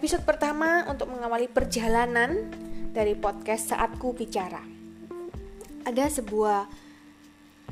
Episode 0.00 0.24
pertama 0.24 0.88
untuk 0.88 1.12
mengawali 1.12 1.44
perjalanan 1.44 2.48
dari 2.88 3.12
podcast 3.12 3.68
Saatku 3.68 4.16
Bicara. 4.16 4.64
Ada 5.84 6.08
sebuah 6.08 6.64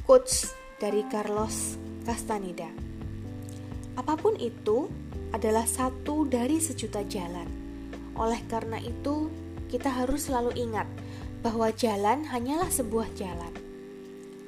quotes 0.04 0.52
dari 0.76 1.08
Carlos 1.08 1.80
Castaneda. 2.04 2.68
Apa 3.96 4.20
pun 4.20 4.36
itu 4.36 4.92
adalah 5.32 5.64
satu 5.64 6.28
dari 6.28 6.60
sejuta 6.60 7.00
jalan. 7.08 7.48
Oleh 8.12 8.44
karena 8.44 8.76
itu, 8.76 9.32
kita 9.72 9.88
harus 9.88 10.28
selalu 10.28 10.52
ingat 10.52 10.84
bahwa 11.40 11.72
jalan 11.72 12.28
hanyalah 12.28 12.68
sebuah 12.68 13.08
jalan. 13.16 13.56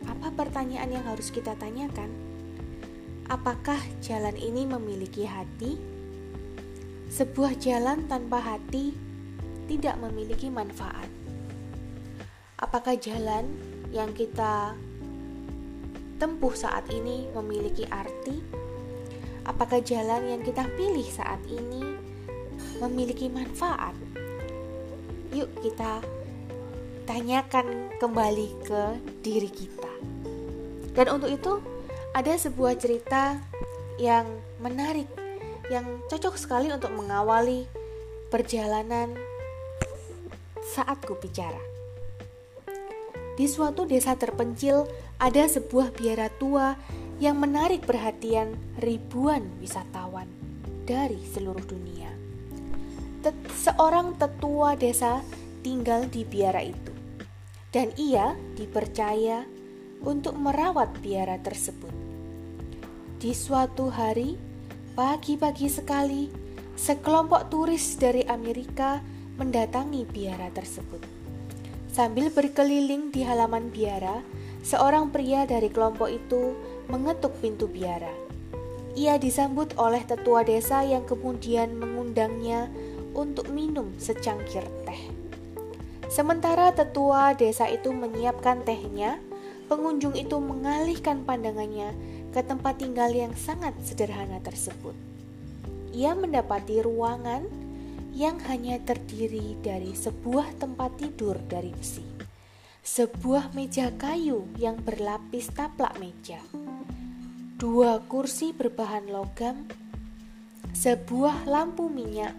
Apa 0.04 0.36
pertanyaan 0.36 1.00
yang 1.00 1.04
harus 1.08 1.32
kita 1.32 1.57
tanyakan? 1.57 2.12
Apakah 3.32 3.81
jalan 4.04 4.36
ini 4.36 4.68
memiliki 4.68 5.25
hati? 5.25 6.00
Sebuah 7.11 7.59
jalan 7.59 8.07
tanpa 8.07 8.39
hati 8.39 8.95
tidak 9.67 9.99
memiliki 9.99 10.46
manfaat. 10.46 11.11
Apakah 12.63 12.95
jalan 12.95 13.50
yang 13.91 14.14
kita 14.14 14.79
tempuh 16.23 16.55
saat 16.55 16.86
ini 16.95 17.27
memiliki 17.35 17.83
arti? 17.91 18.39
Apakah 19.43 19.83
jalan 19.83 20.23
yang 20.23 20.43
kita 20.46 20.63
pilih 20.79 21.03
saat 21.11 21.43
ini 21.50 21.83
memiliki 22.79 23.27
manfaat? 23.27 23.99
Yuk, 25.35 25.50
kita 25.67 25.99
tanyakan 27.11 27.91
kembali 27.99 28.49
ke 28.63 28.83
diri 29.27 29.50
kita. 29.50 29.93
Dan 30.95 31.11
untuk 31.11 31.35
itu, 31.35 31.58
ada 32.14 32.39
sebuah 32.39 32.78
cerita 32.78 33.34
yang 33.98 34.31
menarik 34.62 35.19
yang 35.70 36.02
cocok 36.10 36.34
sekali 36.34 36.74
untuk 36.74 36.90
mengawali 36.90 37.70
perjalanan 38.28 39.14
saat 40.74 40.98
ku 41.06 41.14
bicara. 41.14 41.62
Di 43.38 43.46
suatu 43.46 43.86
desa 43.86 44.18
terpencil 44.18 44.84
ada 45.16 45.46
sebuah 45.46 45.94
biara 45.94 46.28
tua 46.36 46.74
yang 47.22 47.38
menarik 47.38 47.86
perhatian 47.86 48.58
ribuan 48.82 49.46
wisatawan 49.62 50.27
dari 50.84 51.22
seluruh 51.30 51.62
dunia. 51.64 52.10
Tet 53.22 53.36
seorang 53.55 54.18
tetua 54.18 54.74
desa 54.74 55.22
tinggal 55.62 56.10
di 56.10 56.27
biara 56.27 56.66
itu, 56.66 56.92
dan 57.70 57.94
ia 57.94 58.34
dipercaya 58.58 59.46
untuk 60.02 60.34
merawat 60.34 60.90
biara 61.05 61.36
tersebut. 61.38 61.92
Di 63.20 63.36
suatu 63.36 63.92
hari, 63.92 64.49
Pagi-pagi 65.00 65.64
sekali, 65.72 66.28
sekelompok 66.76 67.48
turis 67.48 67.96
dari 67.96 68.20
Amerika 68.28 69.00
mendatangi 69.40 70.04
biara 70.04 70.52
tersebut. 70.52 71.00
Sambil 71.88 72.28
berkeliling 72.28 73.08
di 73.08 73.24
halaman 73.24 73.72
biara, 73.72 74.20
seorang 74.60 75.08
pria 75.08 75.48
dari 75.48 75.72
kelompok 75.72 76.12
itu 76.12 76.52
mengetuk 76.92 77.32
pintu 77.40 77.64
biara. 77.64 78.12
Ia 78.92 79.16
disambut 79.16 79.72
oleh 79.80 80.04
tetua 80.04 80.44
desa 80.44 80.84
yang 80.84 81.08
kemudian 81.08 81.80
mengundangnya 81.80 82.68
untuk 83.16 83.48
minum 83.48 83.96
secangkir 83.96 84.68
teh. 84.84 85.02
Sementara 86.12 86.76
tetua 86.76 87.32
desa 87.32 87.72
itu 87.72 87.88
menyiapkan 87.88 88.68
tehnya, 88.68 89.16
pengunjung 89.64 90.12
itu 90.12 90.36
mengalihkan 90.36 91.24
pandangannya 91.24 91.96
ke 92.31 92.41
tempat 92.47 92.78
tinggal 92.78 93.11
yang 93.11 93.34
sangat 93.34 93.75
sederhana 93.83 94.39
tersebut. 94.42 94.95
Ia 95.91 96.14
mendapati 96.14 96.78
ruangan 96.78 97.42
yang 98.14 98.39
hanya 98.47 98.78
terdiri 98.83 99.59
dari 99.62 99.95
sebuah 99.95 100.58
tempat 100.58 100.98
tidur 100.98 101.39
dari 101.51 101.74
besi, 101.74 102.07
sebuah 102.86 103.55
meja 103.55 103.90
kayu 103.98 104.46
yang 104.58 104.79
berlapis 104.79 105.51
taplak 105.51 105.98
meja, 105.98 106.39
dua 107.58 108.02
kursi 108.07 108.55
berbahan 108.55 109.11
logam, 109.11 109.67
sebuah 110.70 111.51
lampu 111.51 111.90
minyak, 111.90 112.35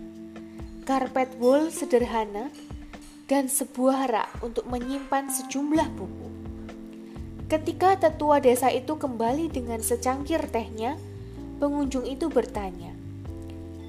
karpet 0.88 1.36
wool 1.40 1.68
sederhana, 1.72 2.48
dan 3.28 3.48
sebuah 3.48 4.12
rak 4.12 4.32
untuk 4.44 4.68
menyimpan 4.68 5.32
sejumlah 5.32 5.88
buku. 5.96 6.31
Ketika 7.52 8.00
tetua 8.00 8.40
desa 8.40 8.72
itu 8.72 8.96
kembali 8.96 9.52
dengan 9.52 9.84
secangkir 9.84 10.40
tehnya, 10.56 10.96
pengunjung 11.60 12.08
itu 12.08 12.32
bertanya, 12.32 12.96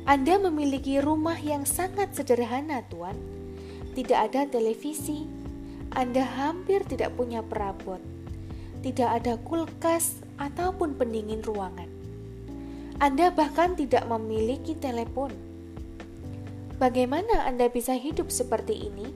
"Anda 0.02 0.34
memiliki 0.42 0.98
rumah 0.98 1.38
yang 1.38 1.62
sangat 1.62 2.10
sederhana, 2.10 2.82
Tuan. 2.90 3.14
Tidak 3.94 4.18
ada 4.18 4.50
televisi, 4.50 5.30
Anda 5.94 6.26
hampir 6.26 6.82
tidak 6.90 7.14
punya 7.14 7.38
perabot, 7.46 8.02
tidak 8.82 9.22
ada 9.22 9.38
kulkas 9.38 10.18
ataupun 10.42 10.98
pendingin 10.98 11.46
ruangan. 11.46 11.86
Anda 12.98 13.30
bahkan 13.30 13.78
tidak 13.78 14.10
memiliki 14.10 14.74
telepon. 14.74 15.30
Bagaimana 16.82 17.46
Anda 17.46 17.70
bisa 17.70 17.94
hidup 17.94 18.26
seperti 18.34 18.90
ini?" 18.90 19.06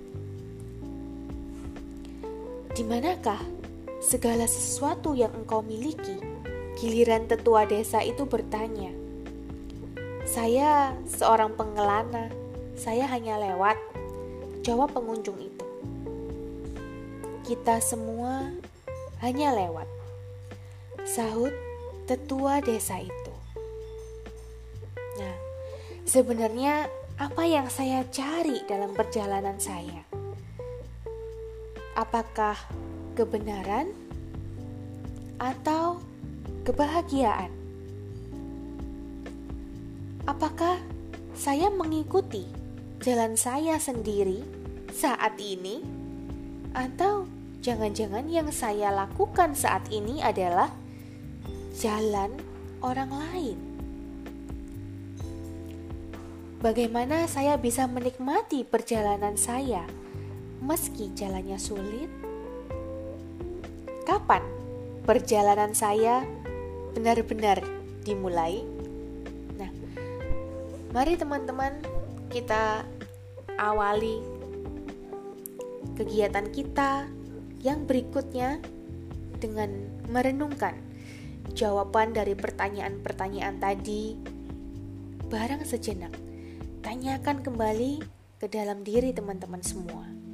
Di 2.78 2.86
manakah 2.86 3.65
segala 4.06 4.46
sesuatu 4.46 5.18
yang 5.18 5.34
engkau 5.34 5.66
miliki? 5.66 6.22
Giliran 6.78 7.26
tetua 7.26 7.66
desa 7.66 8.06
itu 8.06 8.22
bertanya, 8.22 8.94
"Saya 10.22 10.94
seorang 11.10 11.58
pengelana, 11.58 12.30
saya 12.78 13.10
hanya 13.10 13.34
lewat." 13.42 13.74
Jawab 14.62 14.94
pengunjung 14.94 15.42
itu, 15.42 15.66
"Kita 17.42 17.82
semua 17.82 18.54
hanya 19.26 19.50
lewat." 19.58 19.90
Sahut 21.02 21.50
tetua 22.06 22.62
desa 22.62 23.02
itu. 23.02 23.34
Nah, 25.18 25.36
sebenarnya 26.06 26.86
apa 27.18 27.42
yang 27.42 27.66
saya 27.66 28.06
cari 28.14 28.62
dalam 28.70 28.94
perjalanan 28.94 29.58
saya? 29.58 30.06
Apakah 31.96 32.60
kebenaran 33.16 33.96
atau 35.40 36.04
kebahagiaan? 36.68 37.48
Apakah 40.28 40.76
saya 41.32 41.72
mengikuti 41.72 42.44
jalan 43.00 43.40
saya 43.40 43.80
sendiri 43.80 44.44
saat 44.92 45.40
ini, 45.40 45.80
atau 46.76 47.24
jangan-jangan 47.64 48.28
yang 48.28 48.52
saya 48.52 48.92
lakukan 48.92 49.56
saat 49.56 49.88
ini 49.88 50.20
adalah 50.20 50.68
jalan 51.78 52.36
orang 52.84 53.10
lain? 53.14 53.58
Bagaimana 56.58 57.30
saya 57.30 57.54
bisa 57.60 57.86
menikmati 57.86 58.66
perjalanan 58.66 59.38
saya 59.38 59.86
meski 60.58 61.14
jalannya 61.14 61.60
sulit? 61.60 62.25
Kapan 64.06 64.46
perjalanan 65.02 65.74
saya 65.74 66.22
benar-benar 66.94 67.58
dimulai? 68.06 68.62
Nah, 69.58 69.70
mari 70.94 71.18
teman-teman 71.18 71.82
kita 72.30 72.86
awali 73.58 74.22
kegiatan 75.98 76.46
kita 76.54 77.10
yang 77.66 77.82
berikutnya 77.82 78.62
dengan 79.42 79.90
merenungkan 80.06 80.78
jawaban 81.58 82.14
dari 82.14 82.38
pertanyaan-pertanyaan 82.38 83.58
tadi 83.58 84.14
barang 85.26 85.66
sejenak. 85.66 86.14
Tanyakan 86.86 87.42
kembali 87.42 88.06
ke 88.38 88.46
dalam 88.46 88.86
diri 88.86 89.10
teman-teman 89.10 89.64
semua. 89.66 90.25